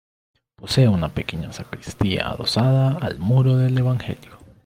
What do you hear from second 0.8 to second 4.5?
una pequeña sacristía adosada al muro del Evangelio.